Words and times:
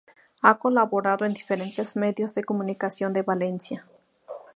Ha 0.41 0.57
colaborado 0.57 1.25
en 1.25 1.33
diferentes 1.35 1.95
medios 1.95 2.33
de 2.33 2.43
comunicación 2.43 3.13
de 3.13 3.21
Valencia. 3.21 3.85